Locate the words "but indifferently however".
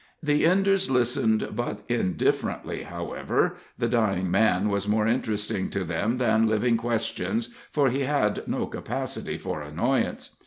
1.55-3.57